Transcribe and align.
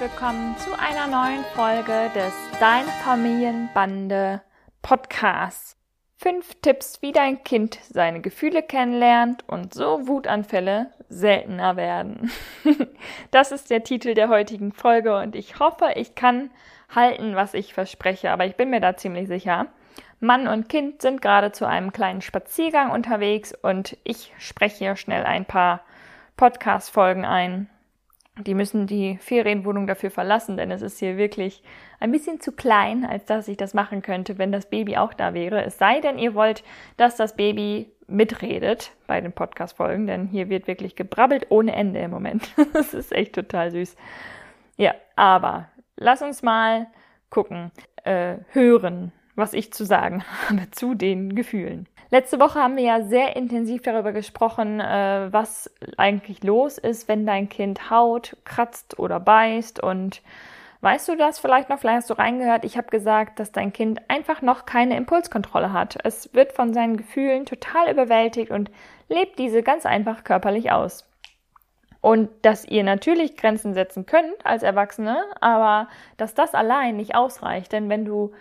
willkommen 0.00 0.56
zu 0.58 0.78
einer 0.78 1.06
neuen 1.06 1.44
Folge 1.54 2.10
des 2.14 2.32
Dein 2.60 2.84
Familienbande 3.04 4.42
Podcasts. 4.82 5.76
Fünf 6.16 6.54
Tipps, 6.60 7.00
wie 7.02 7.12
dein 7.12 7.44
Kind 7.44 7.78
seine 7.88 8.20
Gefühle 8.20 8.62
kennenlernt 8.62 9.44
und 9.48 9.74
so 9.74 10.06
Wutanfälle 10.06 10.90
seltener 11.08 11.76
werden. 11.76 12.30
das 13.30 13.52
ist 13.52 13.70
der 13.70 13.84
Titel 13.84 14.14
der 14.14 14.28
heutigen 14.28 14.72
Folge 14.72 15.16
und 15.16 15.36
ich 15.36 15.58
hoffe, 15.60 15.92
ich 15.94 16.14
kann 16.14 16.50
halten, 16.94 17.36
was 17.36 17.54
ich 17.54 17.72
verspreche, 17.72 18.30
aber 18.30 18.44
ich 18.44 18.56
bin 18.56 18.70
mir 18.70 18.80
da 18.80 18.96
ziemlich 18.96 19.28
sicher. 19.28 19.66
Mann 20.20 20.48
und 20.48 20.68
Kind 20.68 21.00
sind 21.00 21.22
gerade 21.22 21.52
zu 21.52 21.66
einem 21.66 21.92
kleinen 21.92 22.22
Spaziergang 22.22 22.90
unterwegs 22.90 23.54
und 23.54 23.96
ich 24.04 24.32
spreche 24.38 24.78
hier 24.78 24.96
schnell 24.96 25.24
ein 25.24 25.44
paar 25.44 25.80
Podcast-Folgen 26.36 27.24
ein 27.24 27.70
die 28.38 28.54
müssen 28.54 28.86
die 28.86 29.16
Ferienwohnung 29.18 29.86
dafür 29.86 30.10
verlassen, 30.10 30.56
denn 30.56 30.70
es 30.70 30.82
ist 30.82 30.98
hier 30.98 31.16
wirklich 31.16 31.62
ein 32.00 32.12
bisschen 32.12 32.40
zu 32.40 32.52
klein, 32.52 33.04
als 33.04 33.24
dass 33.24 33.48
ich 33.48 33.56
das 33.56 33.72
machen 33.72 34.02
könnte, 34.02 34.36
wenn 34.36 34.52
das 34.52 34.68
Baby 34.68 34.96
auch 34.98 35.14
da 35.14 35.32
wäre. 35.32 35.64
Es 35.64 35.78
sei 35.78 36.00
denn, 36.00 36.18
ihr 36.18 36.34
wollt, 36.34 36.62
dass 36.96 37.16
das 37.16 37.36
Baby 37.36 37.90
mitredet 38.06 38.92
bei 39.06 39.20
den 39.20 39.32
Podcast-Folgen, 39.32 40.06
denn 40.06 40.26
hier 40.26 40.48
wird 40.48 40.66
wirklich 40.66 40.96
gebrabbelt 40.96 41.46
ohne 41.48 41.74
Ende 41.74 42.00
im 42.00 42.10
Moment. 42.10 42.52
das 42.72 42.94
ist 42.94 43.12
echt 43.12 43.34
total 43.34 43.70
süß. 43.70 43.96
Ja, 44.76 44.94
aber 45.16 45.70
lass 45.96 46.20
uns 46.20 46.42
mal 46.42 46.88
gucken, 47.30 47.72
äh, 48.04 48.36
hören, 48.52 49.12
was 49.34 49.54
ich 49.54 49.72
zu 49.72 49.84
sagen 49.84 50.24
habe 50.48 50.70
zu 50.70 50.94
den 50.94 51.34
Gefühlen. 51.34 51.88
Letzte 52.10 52.38
Woche 52.38 52.60
haben 52.60 52.76
wir 52.76 52.84
ja 52.84 53.02
sehr 53.02 53.34
intensiv 53.34 53.82
darüber 53.82 54.12
gesprochen, 54.12 54.78
äh, 54.78 55.28
was 55.32 55.70
eigentlich 55.96 56.44
los 56.44 56.78
ist, 56.78 57.08
wenn 57.08 57.26
dein 57.26 57.48
Kind 57.48 57.90
haut, 57.90 58.36
kratzt 58.44 58.98
oder 59.00 59.18
beißt. 59.18 59.82
Und 59.82 60.22
weißt 60.82 61.08
du 61.08 61.16
das 61.16 61.40
vielleicht 61.40 61.68
noch? 61.68 61.80
Vielleicht 61.80 61.96
hast 61.96 62.10
du 62.10 62.14
reingehört. 62.14 62.64
Ich 62.64 62.76
habe 62.76 62.88
gesagt, 62.88 63.40
dass 63.40 63.50
dein 63.50 63.72
Kind 63.72 64.00
einfach 64.08 64.40
noch 64.40 64.66
keine 64.66 64.96
Impulskontrolle 64.96 65.72
hat. 65.72 65.98
Es 66.04 66.32
wird 66.32 66.52
von 66.52 66.72
seinen 66.72 66.96
Gefühlen 66.96 67.44
total 67.44 67.90
überwältigt 67.90 68.52
und 68.52 68.70
lebt 69.08 69.38
diese 69.40 69.64
ganz 69.64 69.84
einfach 69.84 70.22
körperlich 70.22 70.70
aus. 70.70 71.10
Und 72.00 72.28
dass 72.42 72.64
ihr 72.64 72.84
natürlich 72.84 73.36
Grenzen 73.36 73.74
setzen 73.74 74.06
könnt 74.06 74.44
als 74.44 74.62
Erwachsene, 74.62 75.24
aber 75.40 75.88
dass 76.18 76.34
das 76.34 76.54
allein 76.54 76.96
nicht 76.96 77.16
ausreicht. 77.16 77.72
Denn 77.72 77.88
wenn 77.88 78.04
du 78.04 78.32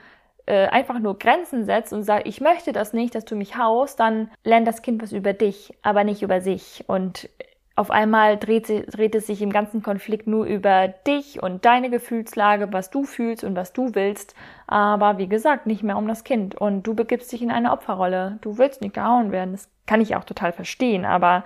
äh, 0.46 0.68
einfach 0.68 1.00
nur 1.00 1.18
Grenzen 1.18 1.66
setzt 1.66 1.94
und 1.94 2.04
sagt, 2.04 2.28
ich 2.28 2.42
möchte 2.42 2.72
das 2.72 2.94
nicht, 2.94 3.16
dass 3.16 3.26
du 3.26 3.36
mich 3.36 3.58
haust, 3.58 4.00
dann 4.00 4.30
lernt 4.44 4.68
das 4.68 4.82
Kind 4.82 5.02
was 5.02 5.12
über 5.12 5.34
dich, 5.34 5.74
aber 5.82 6.04
nicht 6.04 6.22
über 6.22 6.42
sich. 6.42 6.84
Und 6.88 7.30
auf 7.76 7.92
einmal 7.92 8.38
dreht, 8.38 8.70
dreht 8.70 9.16
es 9.16 9.28
sich 9.28 9.42
im 9.42 9.52
ganzen 9.52 9.84
Konflikt 9.84 10.28
nur 10.28 10.46
über 10.46 10.88
dich 10.88 11.44
und 11.44 11.66
deine 11.66 11.90
Gefühlslage, 11.90 12.72
was 12.72 12.90
du 12.90 13.04
fühlst 13.04 13.44
und 13.44 13.56
was 13.56 13.74
du 13.74 13.96
willst, 13.96 14.34
aber 14.66 15.18
wie 15.18 15.28
gesagt, 15.28 15.68
nicht 15.68 15.84
mehr 15.84 15.98
um 15.98 16.08
das 16.08 16.24
Kind. 16.24 16.56
Und 16.56 16.84
du 16.84 16.94
begibst 16.94 17.32
dich 17.32 17.42
in 17.42 17.52
eine 17.52 17.72
Opferrolle. 17.72 18.38
Du 18.42 18.58
willst 18.58 18.82
nicht 18.82 18.94
gehauen 18.94 19.32
werden. 19.32 19.52
Das 19.52 19.70
kann 19.88 20.00
ich 20.00 20.16
auch 20.16 20.24
total 20.24 20.54
verstehen, 20.54 21.04
aber 21.06 21.44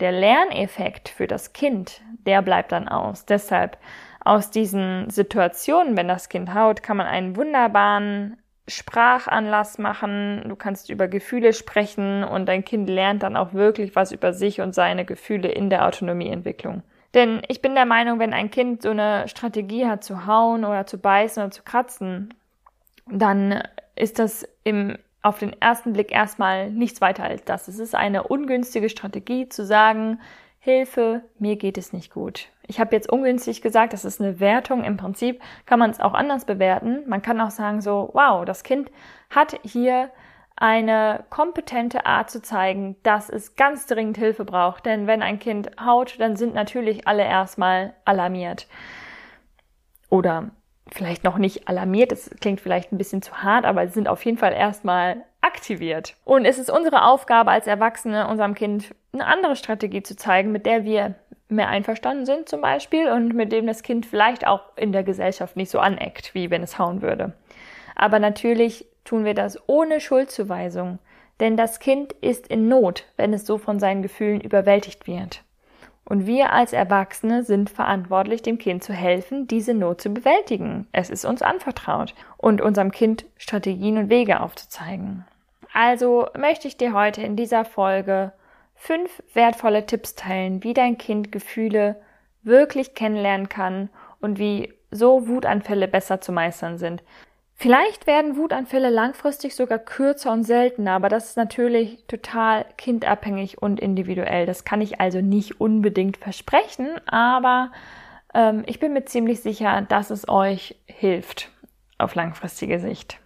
der 0.00 0.12
Lerneffekt 0.12 1.08
für 1.08 1.26
das 1.26 1.52
Kind, 1.52 2.00
der 2.26 2.42
bleibt 2.42 2.72
dann 2.72 2.88
aus. 2.88 3.26
Deshalb 3.26 3.76
aus 4.24 4.50
diesen 4.50 5.08
Situationen, 5.10 5.96
wenn 5.96 6.08
das 6.08 6.28
Kind 6.28 6.54
haut, 6.54 6.82
kann 6.82 6.96
man 6.96 7.06
einen 7.06 7.36
wunderbaren 7.36 8.36
Sprachanlass 8.68 9.78
machen. 9.78 10.44
Du 10.46 10.56
kannst 10.56 10.90
über 10.90 11.08
Gefühle 11.08 11.52
sprechen 11.52 12.24
und 12.24 12.46
dein 12.46 12.64
Kind 12.64 12.88
lernt 12.88 13.22
dann 13.22 13.36
auch 13.36 13.52
wirklich 13.52 13.96
was 13.96 14.12
über 14.12 14.32
sich 14.32 14.60
und 14.60 14.74
seine 14.74 15.04
Gefühle 15.04 15.48
in 15.48 15.70
der 15.70 15.86
Autonomieentwicklung. 15.86 16.82
Denn 17.14 17.42
ich 17.48 17.60
bin 17.60 17.74
der 17.74 17.86
Meinung, 17.86 18.20
wenn 18.20 18.32
ein 18.32 18.50
Kind 18.50 18.82
so 18.82 18.90
eine 18.90 19.26
Strategie 19.26 19.86
hat 19.86 20.04
zu 20.04 20.26
hauen 20.26 20.64
oder 20.64 20.86
zu 20.86 20.98
beißen 20.98 21.42
oder 21.42 21.50
zu 21.50 21.62
kratzen, 21.62 22.34
dann 23.10 23.62
ist 23.96 24.20
das 24.20 24.46
im, 24.62 24.96
auf 25.22 25.38
den 25.38 25.60
ersten 25.60 25.92
Blick 25.92 26.12
erstmal 26.12 26.70
nichts 26.70 27.00
weiter 27.00 27.24
als 27.24 27.44
das. 27.44 27.66
Es 27.66 27.80
ist 27.80 27.96
eine 27.96 28.24
ungünstige 28.24 28.88
Strategie 28.88 29.48
zu 29.48 29.64
sagen, 29.64 30.20
Hilfe, 30.62 31.22
mir 31.38 31.56
geht 31.56 31.78
es 31.78 31.94
nicht 31.94 32.12
gut. 32.12 32.48
Ich 32.66 32.80
habe 32.80 32.94
jetzt 32.94 33.10
ungünstig 33.10 33.62
gesagt, 33.62 33.94
das 33.94 34.04
ist 34.04 34.20
eine 34.20 34.40
Wertung. 34.40 34.84
Im 34.84 34.98
Prinzip 34.98 35.40
kann 35.64 35.78
man 35.78 35.90
es 35.90 36.00
auch 36.00 36.12
anders 36.12 36.44
bewerten. 36.44 37.00
Man 37.06 37.22
kann 37.22 37.40
auch 37.40 37.50
sagen 37.50 37.80
so, 37.80 38.10
wow, 38.12 38.44
das 38.44 38.62
Kind 38.62 38.90
hat 39.30 39.58
hier 39.62 40.10
eine 40.56 41.24
kompetente 41.30 42.04
Art 42.04 42.30
zu 42.30 42.42
zeigen, 42.42 42.96
dass 43.02 43.30
es 43.30 43.56
ganz 43.56 43.86
dringend 43.86 44.18
Hilfe 44.18 44.44
braucht. 44.44 44.84
Denn 44.84 45.06
wenn 45.06 45.22
ein 45.22 45.38
Kind 45.38 45.70
haut, 45.82 46.20
dann 46.20 46.36
sind 46.36 46.52
natürlich 46.52 47.08
alle 47.08 47.24
erstmal 47.24 47.94
alarmiert. 48.04 48.68
Oder 50.10 50.50
vielleicht 50.92 51.24
noch 51.24 51.38
nicht 51.38 51.68
alarmiert, 51.68 52.12
das 52.12 52.28
klingt 52.38 52.60
vielleicht 52.60 52.92
ein 52.92 52.98
bisschen 52.98 53.22
zu 53.22 53.42
hart, 53.42 53.64
aber 53.64 53.86
sie 53.86 53.94
sind 53.94 54.08
auf 54.08 54.24
jeden 54.26 54.36
Fall 54.36 54.52
erstmal 54.52 55.24
aktiviert. 55.50 56.14
Und 56.24 56.44
es 56.44 56.58
ist 56.58 56.70
unsere 56.70 57.04
Aufgabe 57.04 57.50
als 57.50 57.66
Erwachsene, 57.66 58.28
unserem 58.28 58.54
Kind 58.54 58.94
eine 59.12 59.26
andere 59.26 59.56
Strategie 59.56 60.02
zu 60.02 60.14
zeigen, 60.14 60.52
mit 60.52 60.64
der 60.64 60.84
wir 60.84 61.16
mehr 61.48 61.68
einverstanden 61.68 62.26
sind 62.26 62.48
zum 62.48 62.60
Beispiel 62.60 63.10
und 63.10 63.34
mit 63.34 63.50
dem 63.50 63.66
das 63.66 63.82
Kind 63.82 64.06
vielleicht 64.06 64.46
auch 64.46 64.76
in 64.76 64.92
der 64.92 65.02
Gesellschaft 65.02 65.56
nicht 65.56 65.70
so 65.70 65.80
aneckt, 65.80 66.34
wie 66.34 66.50
wenn 66.50 66.62
es 66.62 66.78
hauen 66.78 67.02
würde. 67.02 67.32
Aber 67.96 68.20
natürlich 68.20 68.86
tun 69.04 69.24
wir 69.24 69.34
das 69.34 69.58
ohne 69.66 70.00
Schuldzuweisung, 70.00 71.00
denn 71.40 71.56
das 71.56 71.80
Kind 71.80 72.12
ist 72.12 72.46
in 72.46 72.68
Not, 72.68 73.04
wenn 73.16 73.32
es 73.32 73.46
so 73.46 73.58
von 73.58 73.80
seinen 73.80 74.02
Gefühlen 74.02 74.40
überwältigt 74.40 75.08
wird. 75.08 75.42
Und 76.04 76.26
wir 76.26 76.52
als 76.52 76.72
Erwachsene 76.72 77.44
sind 77.44 77.70
verantwortlich, 77.70 78.42
dem 78.42 78.58
Kind 78.58 78.82
zu 78.82 78.92
helfen, 78.92 79.46
diese 79.46 79.74
Not 79.74 80.00
zu 80.00 80.10
bewältigen. 80.10 80.88
Es 80.92 81.08
ist 81.08 81.24
uns 81.24 81.40
anvertraut 81.40 82.14
und 82.36 82.60
unserem 82.60 82.90
Kind 82.90 83.26
Strategien 83.36 83.96
und 83.96 84.08
Wege 84.08 84.40
aufzuzeigen. 84.40 85.24
Also 85.72 86.28
möchte 86.36 86.68
ich 86.68 86.76
dir 86.76 86.92
heute 86.92 87.22
in 87.22 87.36
dieser 87.36 87.64
Folge 87.64 88.32
fünf 88.74 89.22
wertvolle 89.34 89.86
Tipps 89.86 90.14
teilen, 90.14 90.64
wie 90.64 90.74
dein 90.74 90.98
Kind 90.98 91.32
Gefühle 91.32 92.00
wirklich 92.42 92.94
kennenlernen 92.94 93.48
kann 93.48 93.90
und 94.20 94.38
wie 94.38 94.72
so 94.90 95.28
Wutanfälle 95.28 95.86
besser 95.86 96.20
zu 96.20 96.32
meistern 96.32 96.78
sind. 96.78 97.02
Vielleicht 97.54 98.06
werden 98.06 98.38
Wutanfälle 98.38 98.88
langfristig 98.88 99.54
sogar 99.54 99.78
kürzer 99.78 100.32
und 100.32 100.44
seltener, 100.44 100.92
aber 100.92 101.10
das 101.10 101.26
ist 101.26 101.36
natürlich 101.36 102.06
total 102.06 102.64
kindabhängig 102.78 103.60
und 103.60 103.78
individuell. 103.80 104.46
Das 104.46 104.64
kann 104.64 104.80
ich 104.80 104.98
also 104.98 105.20
nicht 105.20 105.60
unbedingt 105.60 106.16
versprechen, 106.16 106.88
aber 107.06 107.70
ähm, 108.32 108.62
ich 108.66 108.80
bin 108.80 108.94
mir 108.94 109.04
ziemlich 109.04 109.42
sicher, 109.42 109.82
dass 109.82 110.08
es 110.08 110.26
euch 110.26 110.76
hilft 110.86 111.50
auf 111.98 112.14
langfristige 112.14 112.80
Sicht. 112.80 113.18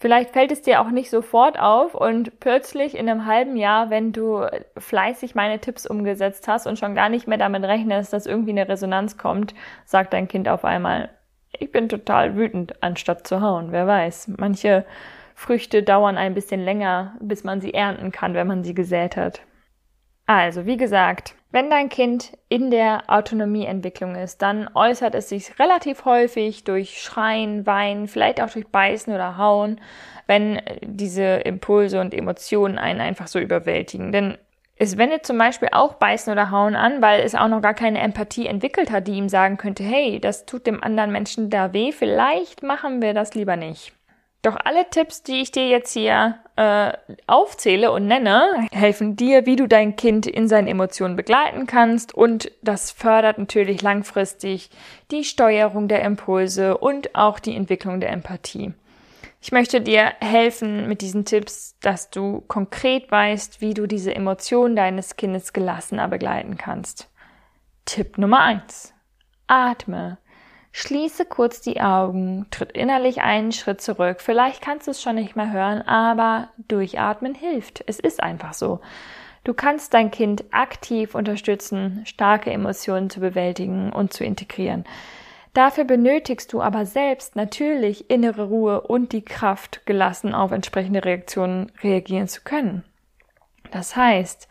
Vielleicht 0.00 0.30
fällt 0.30 0.50
es 0.50 0.62
dir 0.62 0.80
auch 0.80 0.90
nicht 0.90 1.10
sofort 1.10 1.60
auf 1.60 1.94
und 1.94 2.40
plötzlich 2.40 2.96
in 2.96 3.06
einem 3.06 3.26
halben 3.26 3.54
Jahr, 3.58 3.90
wenn 3.90 4.12
du 4.12 4.46
fleißig 4.78 5.34
meine 5.34 5.60
Tipps 5.60 5.86
umgesetzt 5.86 6.48
hast 6.48 6.66
und 6.66 6.78
schon 6.78 6.94
gar 6.94 7.10
nicht 7.10 7.28
mehr 7.28 7.36
damit 7.36 7.64
rechnest, 7.64 8.14
dass 8.14 8.24
irgendwie 8.24 8.52
eine 8.52 8.66
Resonanz 8.66 9.18
kommt, 9.18 9.54
sagt 9.84 10.14
dein 10.14 10.26
Kind 10.26 10.48
auf 10.48 10.64
einmal, 10.64 11.10
ich 11.52 11.70
bin 11.70 11.90
total 11.90 12.34
wütend, 12.34 12.82
anstatt 12.82 13.26
zu 13.26 13.42
hauen. 13.42 13.72
Wer 13.72 13.86
weiß. 13.86 14.32
Manche 14.38 14.86
Früchte 15.34 15.82
dauern 15.82 16.16
ein 16.16 16.32
bisschen 16.32 16.60
länger, 16.60 17.14
bis 17.20 17.44
man 17.44 17.60
sie 17.60 17.74
ernten 17.74 18.10
kann, 18.10 18.32
wenn 18.32 18.46
man 18.46 18.64
sie 18.64 18.72
gesät 18.72 19.18
hat. 19.18 19.42
Also, 20.24 20.64
wie 20.64 20.78
gesagt, 20.78 21.34
wenn 21.52 21.70
dein 21.70 21.88
Kind 21.88 22.32
in 22.48 22.70
der 22.70 23.04
Autonomieentwicklung 23.08 24.14
ist, 24.14 24.40
dann 24.40 24.68
äußert 24.74 25.14
es 25.14 25.28
sich 25.28 25.58
relativ 25.58 26.04
häufig 26.04 26.64
durch 26.64 27.00
Schreien, 27.00 27.66
Weinen, 27.66 28.06
vielleicht 28.06 28.40
auch 28.40 28.50
durch 28.50 28.68
Beißen 28.68 29.12
oder 29.12 29.36
Hauen, 29.36 29.80
wenn 30.26 30.60
diese 30.82 31.24
Impulse 31.24 32.00
und 32.00 32.14
Emotionen 32.14 32.78
einen 32.78 33.00
einfach 33.00 33.26
so 33.26 33.40
überwältigen. 33.40 34.12
Denn 34.12 34.38
es 34.76 34.96
wendet 34.96 35.26
zum 35.26 35.36
Beispiel 35.36 35.68
auch 35.72 35.94
Beißen 35.94 36.32
oder 36.32 36.50
Hauen 36.50 36.76
an, 36.76 37.02
weil 37.02 37.20
es 37.20 37.34
auch 37.34 37.48
noch 37.48 37.60
gar 37.60 37.74
keine 37.74 38.00
Empathie 38.00 38.46
entwickelt 38.46 38.90
hat, 38.90 39.08
die 39.08 39.12
ihm 39.14 39.28
sagen 39.28 39.56
könnte, 39.56 39.82
hey, 39.82 40.20
das 40.20 40.46
tut 40.46 40.66
dem 40.66 40.82
anderen 40.82 41.12
Menschen 41.12 41.50
da 41.50 41.72
weh, 41.72 41.92
vielleicht 41.92 42.62
machen 42.62 43.02
wir 43.02 43.12
das 43.12 43.34
lieber 43.34 43.56
nicht. 43.56 43.92
Doch 44.42 44.56
alle 44.64 44.88
Tipps, 44.88 45.22
die 45.22 45.42
ich 45.42 45.52
dir 45.52 45.68
jetzt 45.68 45.92
hier 45.92 46.38
äh, 46.56 46.92
aufzähle 47.26 47.92
und 47.92 48.06
nenne, 48.06 48.66
helfen 48.72 49.14
dir, 49.14 49.44
wie 49.44 49.56
du 49.56 49.66
dein 49.66 49.96
Kind 49.96 50.26
in 50.26 50.48
seinen 50.48 50.66
Emotionen 50.66 51.14
begleiten 51.14 51.66
kannst 51.66 52.14
und 52.14 52.50
das 52.62 52.90
fördert 52.90 53.36
natürlich 53.36 53.82
langfristig 53.82 54.70
die 55.10 55.24
Steuerung 55.24 55.88
der 55.88 56.02
Impulse 56.02 56.78
und 56.78 57.14
auch 57.14 57.38
die 57.38 57.54
Entwicklung 57.54 58.00
der 58.00 58.12
Empathie. 58.12 58.72
Ich 59.42 59.52
möchte 59.52 59.80
dir 59.80 60.12
helfen 60.20 60.86
mit 60.86 61.00
diesen 61.00 61.24
Tipps, 61.24 61.76
dass 61.80 62.10
du 62.10 62.42
konkret 62.46 63.10
weißt, 63.10 63.60
wie 63.60 63.74
du 63.74 63.86
diese 63.86 64.14
Emotionen 64.14 64.76
deines 64.76 65.16
Kindes 65.16 65.52
gelassener 65.52 66.08
begleiten 66.08 66.56
kannst. 66.56 67.10
Tipp 67.86 68.18
Nummer 68.18 68.40
eins: 68.40 68.92
Atme. 69.46 70.18
Schließe 70.72 71.24
kurz 71.24 71.60
die 71.60 71.80
Augen, 71.80 72.46
tritt 72.50 72.72
innerlich 72.72 73.22
einen 73.22 73.52
Schritt 73.52 73.80
zurück. 73.80 74.20
Vielleicht 74.20 74.62
kannst 74.62 74.86
du 74.86 74.92
es 74.92 75.02
schon 75.02 75.16
nicht 75.16 75.34
mehr 75.34 75.52
hören, 75.52 75.82
aber 75.82 76.48
durchatmen 76.68 77.34
hilft. 77.34 77.82
Es 77.86 77.98
ist 77.98 78.22
einfach 78.22 78.54
so. 78.54 78.80
Du 79.42 79.54
kannst 79.54 79.94
dein 79.94 80.10
Kind 80.10 80.44
aktiv 80.52 81.14
unterstützen, 81.14 82.02
starke 82.04 82.50
Emotionen 82.50 83.10
zu 83.10 83.20
bewältigen 83.20 83.90
und 83.92 84.12
zu 84.12 84.22
integrieren. 84.22 84.84
Dafür 85.54 85.84
benötigst 85.84 86.52
du 86.52 86.62
aber 86.62 86.86
selbst 86.86 87.34
natürlich 87.34 88.08
innere 88.08 88.44
Ruhe 88.44 88.82
und 88.82 89.12
die 89.12 89.24
Kraft, 89.24 89.84
gelassen 89.86 90.34
auf 90.34 90.52
entsprechende 90.52 91.04
Reaktionen 91.04 91.72
reagieren 91.82 92.28
zu 92.28 92.42
können. 92.42 92.84
Das 93.72 93.96
heißt, 93.96 94.48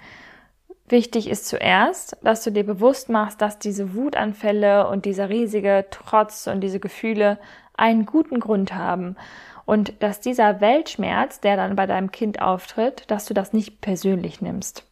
wichtig 0.91 1.30
ist 1.30 1.47
zuerst, 1.47 2.18
dass 2.24 2.44
du 2.44 2.51
dir 2.51 2.65
bewusst 2.65 3.09
machst, 3.09 3.41
dass 3.41 3.59
diese 3.59 3.94
Wutanfälle 3.94 4.88
und 4.88 5.06
dieser 5.06 5.30
riesige 5.30 5.86
Trotz 5.91 6.47
und 6.47 6.62
diese 6.62 6.80
Gefühle 6.80 7.39
einen 7.75 8.06
guten 8.06 8.39
Grund 8.39 8.75
haben 8.75 9.15
und 9.65 10.01
dass 10.01 10.19
dieser 10.19 10.62
Weltschmerz, 10.62 11.41
der 11.41 11.56
dann 11.56 11.75
bei 11.75 11.86
deinem 11.86 12.12
Kind 12.12 12.41
auftritt, 12.41 13.03
dass 13.07 13.25
du 13.25 13.33
das 13.33 13.53
nicht 13.53 13.81
persönlich 13.81 14.41
nimmst. 14.41 14.86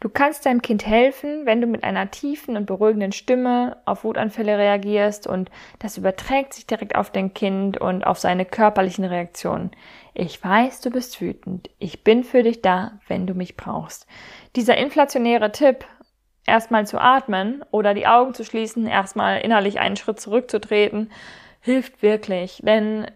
Du 0.00 0.08
kannst 0.08 0.44
deinem 0.44 0.60
Kind 0.60 0.86
helfen, 0.86 1.46
wenn 1.46 1.60
du 1.60 1.66
mit 1.66 1.82
einer 1.82 2.10
tiefen 2.10 2.56
und 2.56 2.66
beruhigenden 2.66 3.12
Stimme 3.12 3.78
auf 3.86 4.04
Wutanfälle 4.04 4.58
reagierst 4.58 5.26
und 5.26 5.50
das 5.78 5.96
überträgt 5.96 6.52
sich 6.52 6.66
direkt 6.66 6.94
auf 6.94 7.10
dein 7.10 7.32
Kind 7.32 7.80
und 7.80 8.06
auf 8.06 8.18
seine 8.18 8.44
körperlichen 8.44 9.04
Reaktionen. 9.04 9.70
Ich 10.12 10.42
weiß, 10.44 10.80
du 10.82 10.90
bist 10.90 11.20
wütend. 11.20 11.70
Ich 11.78 12.04
bin 12.04 12.22
für 12.22 12.42
dich 12.42 12.62
da, 12.62 13.00
wenn 13.08 13.26
du 13.26 13.34
mich 13.34 13.56
brauchst. 13.56 14.06
Dieser 14.56 14.76
inflationäre 14.76 15.52
Tipp, 15.52 15.84
erstmal 16.46 16.86
zu 16.86 17.00
atmen 17.00 17.64
oder 17.70 17.94
die 17.94 18.06
Augen 18.06 18.34
zu 18.34 18.44
schließen, 18.44 18.86
erstmal 18.86 19.40
innerlich 19.40 19.80
einen 19.80 19.96
Schritt 19.96 20.20
zurückzutreten, 20.20 21.10
hilft 21.60 22.02
wirklich, 22.02 22.60
denn 22.64 23.06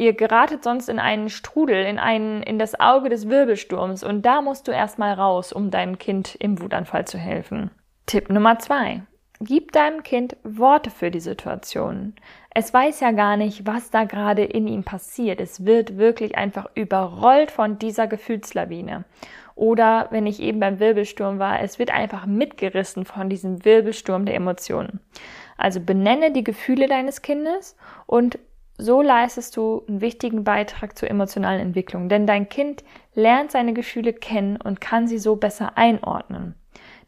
Ihr 0.00 0.14
geratet 0.14 0.64
sonst 0.64 0.88
in 0.88 0.98
einen 0.98 1.28
Strudel, 1.28 1.84
in 1.84 1.98
einen, 1.98 2.42
in 2.42 2.58
das 2.58 2.80
Auge 2.80 3.10
des 3.10 3.28
Wirbelsturms 3.28 4.02
und 4.02 4.22
da 4.22 4.40
musst 4.40 4.66
du 4.66 4.72
erstmal 4.72 5.12
raus, 5.12 5.52
um 5.52 5.70
deinem 5.70 5.98
Kind 5.98 6.36
im 6.36 6.58
Wutanfall 6.58 7.06
zu 7.06 7.18
helfen. 7.18 7.70
Tipp 8.06 8.30
Nummer 8.30 8.58
zwei. 8.58 9.02
Gib 9.40 9.72
deinem 9.72 10.02
Kind 10.02 10.38
Worte 10.42 10.88
für 10.88 11.10
die 11.10 11.20
Situation. 11.20 12.14
Es 12.54 12.72
weiß 12.72 13.00
ja 13.00 13.10
gar 13.10 13.36
nicht, 13.36 13.66
was 13.66 13.90
da 13.90 14.04
gerade 14.04 14.42
in 14.42 14.66
ihm 14.68 14.84
passiert. 14.84 15.38
Es 15.38 15.66
wird 15.66 15.98
wirklich 15.98 16.34
einfach 16.34 16.70
überrollt 16.74 17.50
von 17.50 17.78
dieser 17.78 18.06
Gefühlslawine. 18.06 19.04
Oder 19.60 20.06
wenn 20.08 20.26
ich 20.26 20.40
eben 20.40 20.58
beim 20.58 20.80
Wirbelsturm 20.80 21.38
war, 21.38 21.60
es 21.60 21.78
wird 21.78 21.90
einfach 21.90 22.24
mitgerissen 22.24 23.04
von 23.04 23.28
diesem 23.28 23.62
Wirbelsturm 23.62 24.24
der 24.24 24.34
Emotionen. 24.34 25.00
Also 25.58 25.80
benenne 25.80 26.32
die 26.32 26.44
Gefühle 26.44 26.88
deines 26.88 27.20
Kindes 27.20 27.76
und 28.06 28.38
so 28.78 29.02
leistest 29.02 29.58
du 29.58 29.84
einen 29.86 30.00
wichtigen 30.00 30.44
Beitrag 30.44 30.96
zur 30.96 31.10
emotionalen 31.10 31.60
Entwicklung, 31.60 32.08
denn 32.08 32.26
dein 32.26 32.48
Kind 32.48 32.84
lernt 33.12 33.50
seine 33.50 33.74
Gefühle 33.74 34.14
kennen 34.14 34.56
und 34.56 34.80
kann 34.80 35.06
sie 35.06 35.18
so 35.18 35.36
besser 35.36 35.76
einordnen. 35.76 36.54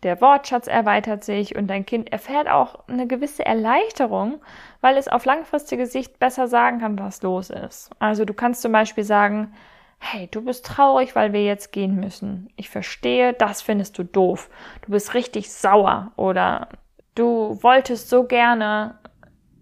Der 0.02 0.20
Wortschatz 0.20 0.66
erweitert 0.66 1.24
sich 1.24 1.56
und 1.56 1.68
dein 1.68 1.86
Kind 1.86 2.12
erfährt 2.12 2.50
auch 2.50 2.86
eine 2.86 3.06
gewisse 3.06 3.46
Erleichterung, 3.46 4.42
weil 4.82 4.98
es 4.98 5.08
auf 5.08 5.24
langfristige 5.24 5.86
Sicht 5.86 6.18
besser 6.18 6.48
sagen 6.48 6.80
kann, 6.80 6.98
was 6.98 7.22
los 7.22 7.48
ist. 7.48 7.88
Also 7.98 8.26
du 8.26 8.34
kannst 8.34 8.60
zum 8.60 8.72
Beispiel 8.72 9.04
sagen, 9.04 9.54
hey, 10.02 10.28
du 10.30 10.42
bist 10.42 10.66
traurig, 10.66 11.14
weil 11.14 11.32
wir 11.32 11.44
jetzt 11.44 11.72
gehen 11.72 11.94
müssen. 11.94 12.50
Ich 12.56 12.68
verstehe, 12.68 13.32
das 13.32 13.62
findest 13.62 13.96
du 13.98 14.02
doof. 14.02 14.50
Du 14.82 14.90
bist 14.90 15.14
richtig 15.14 15.50
sauer 15.52 16.12
oder 16.16 16.68
du 17.14 17.58
wolltest 17.62 18.08
so 18.08 18.24
gerne 18.24 18.98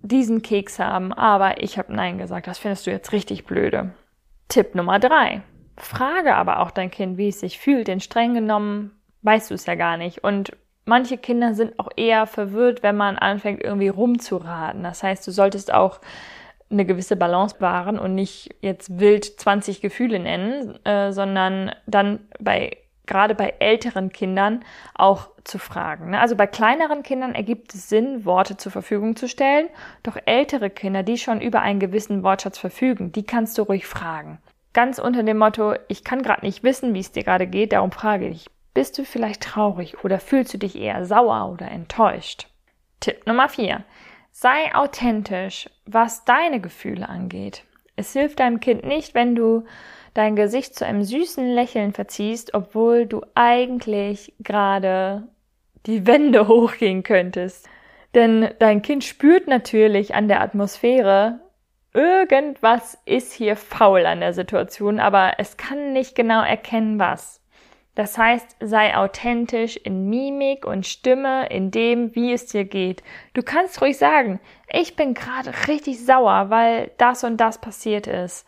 diesen 0.02 0.40
Keks 0.40 0.78
haben, 0.78 1.12
aber 1.12 1.62
ich 1.62 1.78
habe 1.78 1.94
Nein 1.94 2.16
gesagt. 2.16 2.46
Das 2.46 2.58
findest 2.58 2.86
du 2.86 2.90
jetzt 2.90 3.12
richtig 3.12 3.44
blöde. 3.44 3.92
Tipp 4.48 4.74
Nummer 4.74 4.98
drei. 4.98 5.42
Frage 5.76 6.34
aber 6.34 6.60
auch 6.60 6.70
dein 6.70 6.90
Kind, 6.90 7.18
wie 7.18 7.28
es 7.28 7.40
sich 7.40 7.58
fühlt, 7.58 7.88
denn 7.88 8.00
streng 8.00 8.34
genommen 8.34 8.92
weißt 9.22 9.50
du 9.50 9.54
es 9.54 9.66
ja 9.66 9.74
gar 9.74 9.98
nicht. 9.98 10.24
Und 10.24 10.56
manche 10.86 11.18
Kinder 11.18 11.54
sind 11.54 11.78
auch 11.78 11.90
eher 11.96 12.26
verwirrt, 12.26 12.82
wenn 12.82 12.96
man 12.96 13.18
anfängt, 13.18 13.62
irgendwie 13.62 13.88
rumzuraten. 13.88 14.82
Das 14.82 15.02
heißt, 15.02 15.26
du 15.26 15.30
solltest 15.32 15.72
auch 15.72 16.00
eine 16.70 16.84
gewisse 16.84 17.16
Balance 17.16 17.56
wahren 17.60 17.98
und 17.98 18.14
nicht 18.14 18.54
jetzt 18.60 19.00
wild 19.00 19.24
20 19.24 19.80
Gefühle 19.80 20.18
nennen, 20.18 20.84
äh, 20.84 21.12
sondern 21.12 21.72
dann 21.86 22.20
bei 22.38 22.76
gerade 23.10 23.34
bei 23.34 23.54
älteren 23.58 24.12
Kindern 24.12 24.64
auch 24.94 25.30
zu 25.42 25.58
fragen. 25.58 26.10
Ne? 26.10 26.20
Also 26.20 26.36
bei 26.36 26.46
kleineren 26.46 27.02
Kindern 27.02 27.34
ergibt 27.34 27.74
es 27.74 27.88
Sinn, 27.88 28.24
Worte 28.24 28.56
zur 28.56 28.70
Verfügung 28.70 29.16
zu 29.16 29.28
stellen, 29.28 29.68
doch 30.04 30.16
ältere 30.26 30.70
Kinder, 30.70 31.02
die 31.02 31.18
schon 31.18 31.40
über 31.40 31.60
einen 31.60 31.80
gewissen 31.80 32.22
Wortschatz 32.22 32.58
verfügen, 32.58 33.10
die 33.10 33.24
kannst 33.24 33.58
du 33.58 33.62
ruhig 33.62 33.86
fragen. 33.86 34.38
Ganz 34.72 35.00
unter 35.00 35.24
dem 35.24 35.38
Motto, 35.38 35.74
ich 35.88 36.04
kann 36.04 36.22
gerade 36.22 36.46
nicht 36.46 36.62
wissen, 36.62 36.94
wie 36.94 37.00
es 37.00 37.10
dir 37.10 37.24
gerade 37.24 37.48
geht, 37.48 37.72
darum 37.72 37.90
frage 37.90 38.28
ich, 38.28 38.46
bist 38.74 38.96
du 38.96 39.04
vielleicht 39.04 39.42
traurig 39.42 40.04
oder 40.04 40.20
fühlst 40.20 40.54
du 40.54 40.58
dich 40.58 40.78
eher 40.78 41.04
sauer 41.04 41.50
oder 41.52 41.68
enttäuscht? 41.68 42.46
Tipp 43.00 43.26
Nummer 43.26 43.48
4. 43.48 43.82
Sei 44.42 44.74
authentisch, 44.74 45.68
was 45.84 46.24
deine 46.24 46.60
Gefühle 46.60 47.06
angeht. 47.10 47.64
Es 47.96 48.14
hilft 48.14 48.40
deinem 48.40 48.58
Kind 48.58 48.86
nicht, 48.86 49.14
wenn 49.14 49.34
du 49.34 49.64
dein 50.14 50.34
Gesicht 50.34 50.74
zu 50.74 50.86
einem 50.86 51.04
süßen 51.04 51.46
Lächeln 51.46 51.92
verziehst, 51.92 52.54
obwohl 52.54 53.04
du 53.04 53.20
eigentlich 53.34 54.32
gerade 54.40 55.28
die 55.84 56.06
Wände 56.06 56.48
hochgehen 56.48 57.02
könntest. 57.02 57.68
Denn 58.14 58.48
dein 58.60 58.80
Kind 58.80 59.04
spürt 59.04 59.46
natürlich 59.46 60.14
an 60.14 60.26
der 60.26 60.40
Atmosphäre, 60.40 61.40
irgendwas 61.92 62.96
ist 63.04 63.34
hier 63.34 63.56
faul 63.56 64.06
an 64.06 64.20
der 64.20 64.32
Situation, 64.32 65.00
aber 65.00 65.34
es 65.36 65.58
kann 65.58 65.92
nicht 65.92 66.14
genau 66.14 66.42
erkennen, 66.42 66.98
was. 66.98 67.42
Das 67.94 68.16
heißt, 68.16 68.56
sei 68.60 68.96
authentisch 68.96 69.76
in 69.76 70.08
Mimik 70.08 70.64
und 70.64 70.86
Stimme, 70.86 71.46
in 71.48 71.70
dem, 71.70 72.14
wie 72.14 72.32
es 72.32 72.46
dir 72.46 72.64
geht. 72.64 73.02
Du 73.34 73.42
kannst 73.42 73.82
ruhig 73.82 73.98
sagen, 73.98 74.40
ich 74.72 74.96
bin 74.96 75.14
gerade 75.14 75.52
richtig 75.68 76.04
sauer, 76.04 76.50
weil 76.50 76.92
das 76.98 77.24
und 77.24 77.38
das 77.38 77.60
passiert 77.60 78.06
ist 78.06 78.46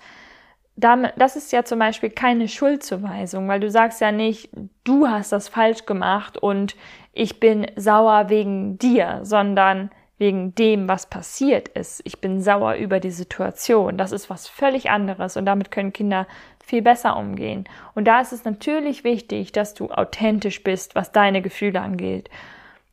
das 0.77 1.37
ist 1.37 1.53
ja 1.53 1.65
zum 1.65 1.79
Beispiel 1.79 2.11
keine 2.11 2.49
Schuldzuweisung, 2.49 3.47
weil 3.49 3.61
du 3.61 3.71
sagst 3.71 4.01
ja 4.01 4.11
nicht, 4.11 4.51
du 4.85 5.07
hast 5.07 5.33
das 5.33 5.49
falsch 5.49 5.85
gemacht 5.87 6.39
und 6.39 6.77
ich 7.13 7.41
bin 7.41 7.67
sauer 7.77 8.31
wegen 8.31 8.79
dir, 8.79 9.21
sondern 9.23 9.91
wegen 10.19 10.55
dem, 10.55 10.89
was 10.89 11.07
passiert 11.07 11.69
ist. 11.69 12.01
Ich 12.05 12.21
bin 12.21 12.41
sauer 12.41 12.75
über 12.75 13.01
die 13.01 13.11
Situation. 13.11 13.99
Das 13.99 14.13
ist 14.13 14.31
was 14.31 14.49
völlig 14.49 14.89
anderes 14.89 15.37
und 15.37 15.47
damit 15.47 15.71
können 15.71 15.93
Kinder 15.93 16.27
viel 16.63 16.83
besser 16.83 17.17
umgehen. 17.17 17.65
Und 17.95 18.07
da 18.07 18.21
ist 18.21 18.33
es 18.33 18.45
natürlich 18.45 19.05
wichtig, 19.05 19.53
dass 19.53 19.75
du 19.75 19.91
authentisch 19.91 20.63
bist, 20.63 20.95
was 20.95 21.13
deine 21.13 21.43
Gefühle 21.43 21.81
angeht. 21.81 22.31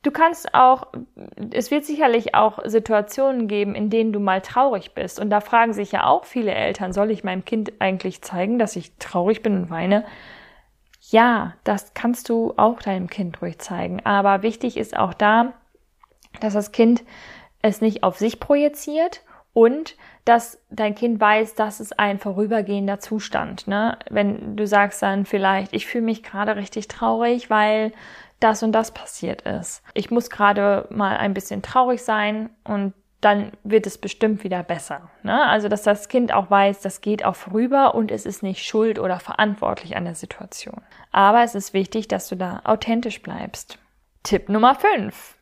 Du 0.02 0.12
kannst 0.12 0.54
auch, 0.54 0.88
es 1.52 1.72
wird 1.72 1.84
sicherlich 1.84 2.34
auch 2.34 2.60
Situationen 2.64 3.48
geben, 3.48 3.76
in 3.76 3.90
denen 3.90 4.14
du 4.14 4.20
mal 4.20 4.42
traurig 4.42 4.94
bist. 4.94 5.20
Und 5.20 5.30
da 5.30 5.42
fragen 5.42 5.74
sich 5.74 5.92
ja 5.92 6.06
auch 6.06 6.24
viele 6.24 6.54
Eltern, 6.54 6.94
soll 6.94 7.12
ich 7.12 7.26
meinem 7.26 7.44
Kind 7.44 7.74
eigentlich 7.80 8.22
zeigen, 8.22 8.60
dass 8.60 8.78
ich 8.78 8.96
traurig 8.98 9.44
bin 9.44 9.58
und 9.58 9.70
weine? 9.70 10.06
Ja, 11.10 11.54
das 11.66 11.94
kannst 11.94 12.30
du 12.30 12.54
auch 12.56 12.82
deinem 12.82 13.08
Kind 13.08 13.42
ruhig 13.42 13.60
zeigen. 13.60 14.06
Aber 14.06 14.42
wichtig 14.42 14.78
ist 14.78 14.96
auch 14.96 15.14
da, 15.14 15.54
dass 16.40 16.54
das 16.54 16.72
Kind 16.72 17.04
es 17.62 17.82
nicht 17.82 18.04
auf 18.04 18.18
sich 18.18 18.40
projiziert 18.40 19.22
und 19.54 19.96
dass 20.26 20.62
dein 20.70 20.96
Kind 20.96 21.20
weiß, 21.20 21.56
dass 21.56 21.80
es 21.80 21.92
ein 21.94 22.20
vorübergehender 22.20 23.00
Zustand. 23.00 23.68
Ne? 23.68 23.98
Wenn 24.10 24.56
du 24.56 24.68
sagst 24.68 25.02
dann 25.02 25.26
vielleicht, 25.26 25.74
ich 25.74 25.88
fühle 25.88 26.06
mich 26.06 26.24
gerade 26.24 26.56
richtig 26.56 26.88
traurig, 26.88 27.50
weil 27.50 27.92
das 28.40 28.64
und 28.64 28.72
das 28.72 28.92
passiert 28.92 29.42
ist. 29.42 29.84
Ich 29.94 30.12
muss 30.12 30.30
gerade 30.30 30.88
mal 30.90 31.18
ein 31.18 31.34
bisschen 31.34 31.62
traurig 31.62 32.04
sein 32.04 32.50
und 32.64 32.94
dann 33.22 33.52
wird 33.64 33.86
es 33.86 33.98
bestimmt 33.98 34.44
wieder 34.44 34.64
besser. 34.64 35.10
Ne? 35.24 35.46
Also, 35.46 35.68
dass 35.68 35.84
das 35.84 36.08
Kind 36.08 36.34
auch 36.34 36.50
weiß, 36.50 36.80
das 36.82 37.02
geht 37.02 37.26
auch 37.26 37.36
vorüber 37.36 37.96
und 37.96 38.12
es 38.12 38.26
ist 38.26 38.44
nicht 38.44 38.66
schuld 38.66 38.98
oder 38.98 39.20
verantwortlich 39.20 39.98
an 39.98 40.06
der 40.06 40.16
Situation. 40.16 40.82
Aber 41.12 41.44
es 41.44 41.54
ist 41.54 41.74
wichtig, 41.74 42.08
dass 42.08 42.30
du 42.30 42.36
da 42.36 42.62
authentisch 42.64 43.22
bleibst. 43.22 43.78
Tipp 44.24 44.48
Nummer 44.48 44.76
5. 44.76 45.36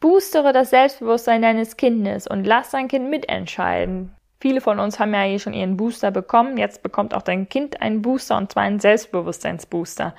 Boostere 0.00 0.52
das 0.52 0.70
Selbstbewusstsein 0.70 1.42
deines 1.42 1.76
Kindes 1.76 2.28
und 2.28 2.44
lass 2.44 2.70
dein 2.70 2.86
Kind 2.86 3.10
mitentscheiden. 3.10 4.14
Viele 4.40 4.60
von 4.60 4.78
uns 4.78 5.00
haben 5.00 5.12
ja 5.12 5.22
hier 5.22 5.40
schon 5.40 5.54
ihren 5.54 5.76
Booster 5.76 6.12
bekommen. 6.12 6.56
Jetzt 6.56 6.84
bekommt 6.84 7.12
auch 7.12 7.22
dein 7.22 7.48
Kind 7.48 7.82
einen 7.82 8.02
Booster 8.02 8.36
und 8.36 8.52
zwar 8.52 8.62
einen 8.62 8.78
Selbstbewusstseinsbooster. 8.78 10.14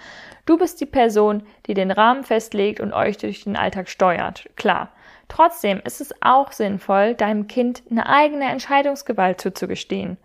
Du 0.45 0.57
bist 0.57 0.81
die 0.81 0.85
Person, 0.85 1.43
die 1.67 1.73
den 1.73 1.91
Rahmen 1.91 2.25
festlegt 2.25 2.81
und 2.81 2.91
euch 2.91 3.17
durch 3.17 3.45
den 3.45 3.55
Alltag 3.55 3.87
steuert. 3.87 4.49
Klar. 4.57 4.91
Trotzdem 5.29 5.79
ist 5.85 6.01
es 6.01 6.13
auch 6.21 6.51
sinnvoll, 6.51 7.13
deinem 7.13 7.47
Kind 7.47 7.83
eine 7.89 8.09
eigene 8.09 8.49
Entscheidungsgewalt 8.49 9.39
zuzugestehen. 9.39 10.17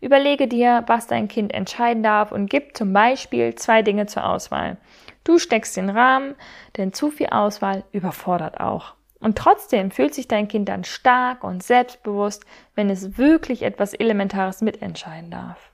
Überlege 0.00 0.48
dir, 0.48 0.84
was 0.86 1.06
dein 1.06 1.28
Kind 1.28 1.52
entscheiden 1.52 2.02
darf 2.02 2.32
und 2.32 2.48
gib 2.48 2.76
zum 2.76 2.92
Beispiel 2.94 3.54
zwei 3.56 3.82
Dinge 3.82 4.06
zur 4.06 4.24
Auswahl. 4.24 4.78
Du 5.24 5.38
steckst 5.38 5.76
den 5.76 5.90
Rahmen, 5.90 6.34
denn 6.78 6.92
zu 6.94 7.10
viel 7.10 7.28
Auswahl 7.28 7.84
überfordert 7.92 8.58
auch. 8.58 8.94
Und 9.22 9.38
trotzdem 9.38 9.90
fühlt 9.90 10.14
sich 10.14 10.26
dein 10.26 10.48
Kind 10.48 10.68
dann 10.68 10.84
stark 10.84 11.44
und 11.44 11.62
selbstbewusst, 11.62 12.44
wenn 12.74 12.90
es 12.90 13.16
wirklich 13.16 13.62
etwas 13.62 13.94
Elementares 13.94 14.60
mitentscheiden 14.60 15.30
darf. 15.30 15.70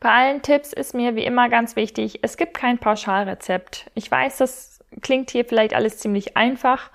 Bei 0.00 0.10
allen 0.10 0.42
Tipps 0.42 0.72
ist 0.72 0.94
mir 0.94 1.14
wie 1.14 1.24
immer 1.24 1.48
ganz 1.48 1.76
wichtig, 1.76 2.18
es 2.22 2.36
gibt 2.36 2.54
kein 2.54 2.78
Pauschalrezept. 2.78 3.90
Ich 3.94 4.10
weiß, 4.10 4.38
das 4.38 4.80
klingt 5.02 5.30
hier 5.30 5.44
vielleicht 5.44 5.74
alles 5.74 5.98
ziemlich 5.98 6.36
einfach, 6.36 6.90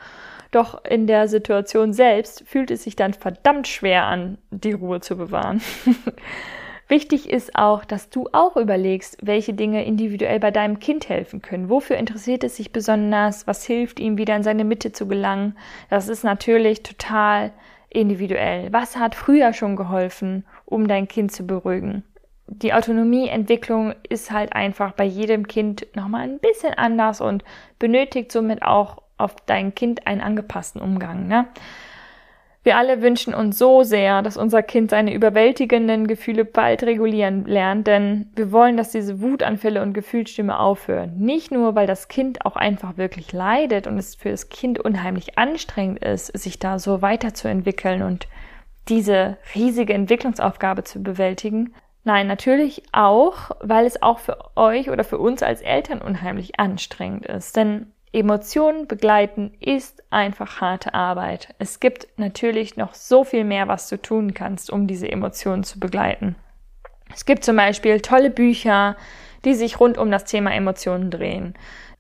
doch 0.52 0.84
in 0.84 1.08
der 1.08 1.28
Situation 1.28 1.94
selbst 1.94 2.44
fühlt 2.46 2.72
es 2.72 2.84
sich 2.84 2.96
dann 2.96 3.14
verdammt 3.14 3.68
schwer 3.68 4.06
an, 4.06 4.38
die 4.52 4.74
Ruhe 4.74 5.00
zu 5.00 5.16
bewahren. 5.18 5.62
Wichtig 6.88 7.30
ist 7.30 7.56
auch, 7.56 7.84
dass 7.84 8.10
du 8.12 8.30
auch 8.32 8.58
überlegst, 8.58 9.18
welche 9.22 9.56
Dinge 9.56 9.84
individuell 9.86 10.40
bei 10.40 10.52
deinem 10.52 10.80
Kind 10.80 11.10
helfen 11.10 11.42
können. 11.42 11.70
Wofür 11.70 11.98
interessiert 11.98 12.44
es 12.44 12.58
sich 12.58 12.72
besonders? 12.72 13.48
Was 13.48 13.66
hilft 13.66 14.00
ihm 14.00 14.18
wieder 14.20 14.36
in 14.36 14.44
seine 14.44 14.66
Mitte 14.66 14.92
zu 14.92 15.08
gelangen? 15.08 15.58
Das 15.90 16.10
ist 16.10 16.24
natürlich 16.24 16.84
total 16.84 17.52
individuell. 17.90 18.72
Was 18.72 18.98
hat 18.98 19.16
früher 19.16 19.54
schon 19.54 19.76
geholfen, 19.76 20.46
um 20.66 20.88
dein 20.88 21.08
Kind 21.08 21.32
zu 21.32 21.48
beruhigen? 21.48 22.04
Die 22.48 22.74
Autonomieentwicklung 22.74 23.96
ist 24.08 24.30
halt 24.30 24.54
einfach 24.54 24.92
bei 24.92 25.06
jedem 25.06 25.48
Kind 25.48 25.88
nochmal 25.96 26.22
ein 26.22 26.40
bisschen 26.40 26.76
anders 26.76 27.20
und 27.20 27.44
benötigt 27.80 28.32
somit 28.32 28.62
auch 28.62 29.02
auf 29.18 29.36
dein 29.48 29.74
Kind 29.74 30.06
einen 30.06 30.22
angepassten 30.22 30.82
Umgang. 30.82 31.28
Ne? 31.28 31.48
Wir 32.66 32.78
alle 32.78 33.04
wünschen 33.04 33.36
uns 33.36 33.60
so 33.60 33.84
sehr, 33.84 34.24
dass 34.24 34.38
unser 34.38 34.64
Kind 34.64 34.90
seine 34.90 35.14
überwältigenden 35.14 36.08
Gefühle 36.08 36.46
bald 36.46 36.82
regulieren 36.82 37.46
lernt, 37.46 37.86
denn 37.86 38.32
wir 38.36 38.52
wollen, 38.52 38.76
dass 38.76 38.90
diese 38.90 39.22
Wutanfälle 39.22 39.84
und 39.84 39.94
Gefühlsstimme 39.94 40.58
aufhören. 40.58 41.16
Nicht 41.20 41.52
nur, 41.52 41.76
weil 41.76 41.86
das 41.86 42.08
Kind 42.08 42.44
auch 42.44 42.56
einfach 42.56 42.98
wirklich 42.98 43.32
leidet 43.34 43.86
und 43.86 44.00
es 44.00 44.16
für 44.16 44.32
das 44.32 44.50
Kind 44.50 44.80
unheimlich 44.80 45.38
anstrengend 45.38 46.04
ist, 46.04 46.36
sich 46.36 46.58
da 46.58 46.80
so 46.80 47.04
weiterzuentwickeln 47.04 48.02
und 48.02 48.28
diese 48.90 49.38
riesige 49.54 49.94
Entwicklungsaufgabe 49.94 50.84
zu 50.84 51.04
bewältigen. 51.04 51.76
Nein, 52.04 52.26
natürlich 52.26 52.82
auch, 52.92 53.52
weil 53.60 53.86
es 53.86 54.02
auch 54.02 54.18
für 54.18 54.40
euch 54.56 54.90
oder 54.90 55.04
für 55.04 55.20
uns 55.20 55.44
als 55.44 55.62
Eltern 55.62 56.02
unheimlich 56.02 56.60
anstrengend 56.60 57.28
ist. 57.28 57.56
Denn 57.56 57.92
Emotionen 58.16 58.88
begleiten 58.88 59.52
ist 59.60 60.02
einfach 60.10 60.62
harte 60.62 60.94
Arbeit. 60.94 61.54
Es 61.60 61.82
gibt 61.82 62.08
natürlich 62.16 62.78
noch 62.78 62.94
so 62.94 63.26
viel 63.26 63.44
mehr, 63.44 63.68
was 63.68 63.90
du 63.90 64.02
tun 64.02 64.34
kannst, 64.34 64.72
um 64.72 64.88
diese 64.88 65.12
Emotionen 65.12 65.66
zu 65.66 65.82
begleiten. 65.82 66.38
Es 67.14 67.26
gibt 67.26 67.44
zum 67.44 67.58
Beispiel 67.58 68.00
tolle 68.00 68.30
Bücher, 68.30 68.96
die 69.44 69.54
sich 69.54 69.82
rund 69.82 69.98
um 69.98 70.12
das 70.12 70.24
Thema 70.24 70.54
Emotionen 70.54 71.12
drehen. 71.12 71.56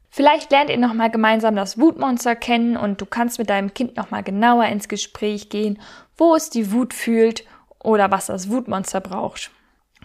Vielleicht 0.10 0.52
lernt 0.52 0.70
ihr 0.70 0.78
nochmal 0.78 1.12
gemeinsam 1.12 1.58
das 1.58 1.78
Wutmonster 1.78 2.38
kennen 2.38 2.78
und 2.78 3.02
du 3.02 3.06
kannst 3.06 3.38
mit 3.38 3.50
deinem 3.50 3.74
Kind 3.74 3.98
nochmal 3.98 4.24
genauer 4.24 4.68
ins 4.68 4.88
Gespräch 4.88 5.50
gehen, 5.50 5.82
wo 6.16 6.34
es 6.34 6.50
die 6.50 6.72
Wut 6.72 6.94
fühlt 6.94 7.44
oder 7.84 8.10
was 8.10 8.28
das 8.28 8.50
Wutmonster 8.50 9.02
braucht. 9.02 9.52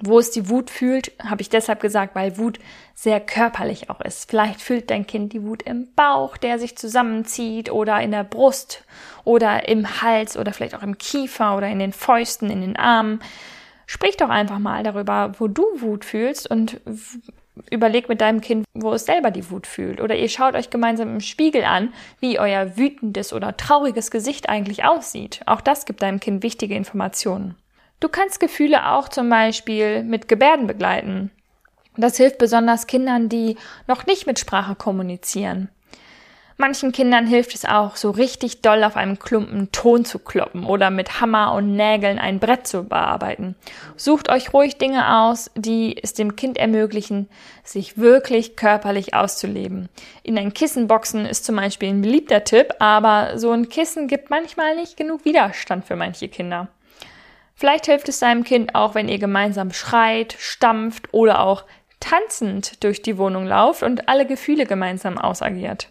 Wo 0.03 0.19
es 0.19 0.31
die 0.31 0.49
Wut 0.49 0.71
fühlt, 0.71 1.13
habe 1.23 1.43
ich 1.43 1.51
deshalb 1.51 1.81
gesagt, 1.81 2.15
weil 2.15 2.39
Wut 2.39 2.59
sehr 2.95 3.21
körperlich 3.21 3.91
auch 3.91 4.01
ist. 4.01 4.31
Vielleicht 4.31 4.63
fühlt 4.63 4.91
dein 4.91 5.07
Kind 5.07 5.33
die 5.35 5.43
Wut 5.43 5.63
im 5.63 5.89
Bauch, 5.95 6.39
der 6.39 6.59
sich 6.59 6.77
zusammenzieht 6.77 7.71
oder 7.71 8.01
in 8.01 8.11
der 8.11 8.25
Brust 8.25 8.85
oder 9.25 9.69
im 9.69 10.01
Hals 10.01 10.39
oder 10.39 10.53
vielleicht 10.53 10.75
auch 10.75 10.83
im 10.83 10.97
Kiefer 10.97 11.57
oder 11.57 11.69
in 11.69 11.79
den 11.79 11.93
Fäusten, 11.93 12.51
in 12.51 12.63
den 12.63 12.77
Armen. 12.77 13.21
Sprich 13.87 14.17
doch 14.17 14.31
einfach 14.31 14.59
mal 14.59 14.83
darüber, 14.85 15.33
wo 15.39 15.49
du 15.49 15.65
Wut 15.77 16.05
fühlst 16.05 16.51
und 16.51 16.81
überleg 17.71 18.09
mit 18.09 18.21
deinem 18.21 18.41
Kind, 18.41 18.65
wo 18.73 18.93
es 18.93 19.05
selber 19.05 19.31
die 19.31 19.51
Wut 19.51 19.67
fühlt. 19.67 20.01
Oder 20.01 20.17
ihr 20.17 20.29
schaut 20.29 20.55
euch 20.55 20.71
gemeinsam 20.71 21.13
im 21.13 21.21
Spiegel 21.21 21.65
an, 21.65 21.93
wie 22.21 22.39
euer 22.39 22.77
wütendes 22.79 23.33
oder 23.33 23.57
trauriges 23.57 24.11
Gesicht 24.11 24.49
eigentlich 24.49 24.85
aussieht. 24.85 25.43
Auch 25.47 25.61
das 25.61 25.85
gibt 25.85 26.03
deinem 26.03 26.21
Kind 26.21 26.43
wichtige 26.43 26.75
Informationen. 26.75 27.57
Du 28.01 28.09
kannst 28.09 28.41
Gefühle 28.41 28.91
auch 28.91 29.09
zum 29.09 29.29
Beispiel 29.29 30.03
mit 30.03 30.27
Gebärden 30.27 30.67
begleiten. 30.67 31.31
Das 31.97 32.17
hilft 32.17 32.39
besonders 32.39 32.87
Kindern, 32.87 33.29
die 33.29 33.57
noch 33.87 34.07
nicht 34.07 34.27
mit 34.27 34.39
Sprache 34.39 34.75
kommunizieren. 34.75 35.69
Manchen 36.57 36.93
Kindern 36.93 37.27
hilft 37.27 37.55
es 37.55 37.65
auch, 37.65 37.97
so 37.97 38.11
richtig 38.11 38.61
doll 38.61 38.85
auf 38.85 38.97
einem 38.97 39.19
Klumpen 39.19 39.73
Ton 39.73 40.05
zu 40.05 40.19
kloppen 40.19 40.67
oder 40.67 40.91
mit 40.91 41.21
Hammer 41.21 41.55
und 41.55 41.75
Nägeln 41.75 42.19
ein 42.19 42.39
Brett 42.39 42.67
zu 42.67 42.85
bearbeiten. 42.85 43.55
Sucht 43.97 44.29
euch 44.29 44.53
ruhig 44.53 44.77
Dinge 44.77 45.23
aus, 45.23 45.51
die 45.55 45.97
es 46.03 46.13
dem 46.13 46.37
Kind 46.37 46.59
ermöglichen, 46.59 47.31
sich 47.65 47.97
wirklich 47.97 48.57
körperlich 48.57 49.15
auszuleben. 49.15 49.89
In 50.23 50.37
ein 50.37 50.53
Kissen 50.53 50.87
boxen 50.87 51.25
ist 51.25 51.47
zum 51.47 51.57
Beispiel 51.57 51.89
ein 51.89 52.03
beliebter 52.03 52.45
Tipp, 52.45 52.75
aber 52.79 53.39
so 53.39 53.53
ein 53.53 53.71
Kissen 53.71 54.07
gibt 54.07 54.29
manchmal 54.29 54.77
nicht 54.77 54.99
genug 54.99 55.25
Widerstand 55.25 55.87
für 55.87 55.97
manche 55.97 56.29
Kinder. 56.29 56.69
Vielleicht 57.61 57.85
hilft 57.85 58.09
es 58.09 58.21
deinem 58.21 58.43
Kind 58.43 58.75
auch, 58.75 58.95
wenn 58.95 59.11
ihr 59.11 59.19
gemeinsam 59.19 59.71
schreit, 59.71 60.35
stampft 60.39 61.13
oder 61.13 61.41
auch 61.41 61.67
tanzend 62.01 62.83
durch 62.83 63.03
die 63.03 63.19
Wohnung 63.19 63.45
lauft 63.45 63.83
und 63.83 64.09
alle 64.09 64.25
Gefühle 64.25 64.65
gemeinsam 64.65 65.19
ausagiert. 65.19 65.91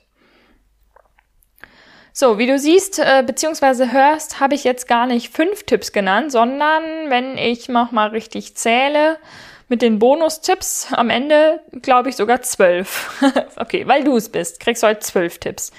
So, 2.11 2.39
wie 2.39 2.47
du 2.47 2.57
siehst 2.57 2.97
äh, 2.97 3.23
bzw. 3.23 3.91
hörst, 3.91 4.39
habe 4.39 4.55
ich 4.55 4.63
jetzt 4.63 4.87
gar 4.87 5.05
nicht 5.05 5.31
fünf 5.31 5.63
Tipps 5.63 5.91
genannt, 5.91 6.31
sondern 6.31 6.81
wenn 7.09 7.37
ich 7.37 7.69
noch 7.69 7.91
mal 7.91 8.09
richtig 8.09 8.57
zähle, 8.57 9.19
mit 9.69 9.83
den 9.83 9.99
Bonustipps 9.99 10.91
am 10.91 11.11
Ende, 11.11 11.61
glaube 11.83 12.09
ich, 12.09 12.15
sogar 12.15 12.41
zwölf. 12.41 13.21
okay, 13.55 13.87
weil 13.87 14.03
du 14.03 14.17
es 14.17 14.29
bist, 14.29 14.59
kriegst 14.59 14.81
du 14.81 14.87
heute 14.87 15.01
zwölf 15.01 15.37
Tipps. 15.37 15.71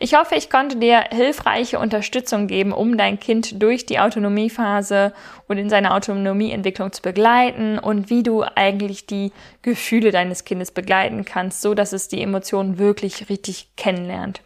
Ich 0.00 0.14
hoffe, 0.16 0.34
ich 0.34 0.50
konnte 0.50 0.76
dir 0.76 1.04
hilfreiche 1.12 1.78
Unterstützung 1.78 2.48
geben, 2.48 2.72
um 2.72 2.98
dein 2.98 3.20
Kind 3.20 3.62
durch 3.62 3.86
die 3.86 4.00
Autonomiephase 4.00 5.12
und 5.46 5.58
in 5.58 5.70
seiner 5.70 5.94
Autonomieentwicklung 5.94 6.92
zu 6.92 7.02
begleiten 7.02 7.78
und 7.78 8.10
wie 8.10 8.24
du 8.24 8.42
eigentlich 8.42 9.06
die 9.06 9.30
Gefühle 9.62 10.10
deines 10.10 10.44
Kindes 10.44 10.72
begleiten 10.72 11.24
kannst, 11.24 11.62
so 11.62 11.74
dass 11.74 11.92
es 11.92 12.08
die 12.08 12.20
Emotionen 12.20 12.78
wirklich 12.78 13.30
richtig 13.30 13.68
kennenlernt. 13.76 14.40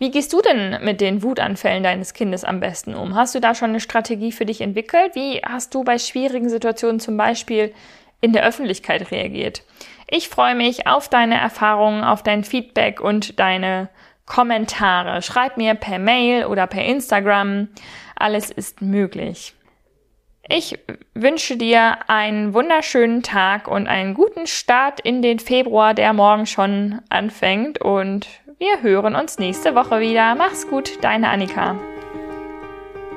Wie 0.00 0.10
gehst 0.10 0.32
du 0.32 0.42
denn 0.42 0.84
mit 0.84 1.00
den 1.00 1.22
Wutanfällen 1.22 1.84
deines 1.84 2.14
Kindes 2.14 2.42
am 2.42 2.58
besten 2.58 2.96
um? 2.96 3.14
Hast 3.14 3.36
du 3.36 3.40
da 3.40 3.54
schon 3.54 3.70
eine 3.70 3.80
Strategie 3.80 4.32
für 4.32 4.44
dich 4.44 4.60
entwickelt? 4.60 5.14
Wie 5.14 5.40
hast 5.44 5.72
du 5.72 5.84
bei 5.84 5.98
schwierigen 5.98 6.48
Situationen 6.48 6.98
zum 6.98 7.16
Beispiel 7.16 7.72
in 8.24 8.32
der 8.32 8.44
Öffentlichkeit 8.44 9.10
reagiert. 9.10 9.62
Ich 10.08 10.28
freue 10.28 10.54
mich 10.54 10.86
auf 10.86 11.08
deine 11.08 11.38
Erfahrungen, 11.38 12.02
auf 12.02 12.22
dein 12.22 12.42
Feedback 12.42 13.00
und 13.00 13.38
deine 13.38 13.90
Kommentare. 14.24 15.20
Schreib 15.20 15.58
mir 15.58 15.74
per 15.74 15.98
Mail 15.98 16.46
oder 16.46 16.66
per 16.66 16.84
Instagram. 16.84 17.68
Alles 18.16 18.50
ist 18.50 18.80
möglich. 18.80 19.54
Ich 20.48 20.78
wünsche 21.14 21.56
dir 21.56 21.98
einen 22.08 22.54
wunderschönen 22.54 23.22
Tag 23.22 23.68
und 23.68 23.86
einen 23.86 24.14
guten 24.14 24.46
Start 24.46 25.00
in 25.00 25.20
den 25.20 25.38
Februar, 25.38 25.94
der 25.94 26.12
morgen 26.12 26.46
schon 26.46 27.00
anfängt. 27.10 27.80
Und 27.80 28.26
wir 28.58 28.82
hören 28.82 29.16
uns 29.16 29.38
nächste 29.38 29.74
Woche 29.74 30.00
wieder. 30.00 30.34
Mach's 30.34 30.68
gut, 30.68 31.02
deine 31.02 31.28
Annika. 31.28 31.78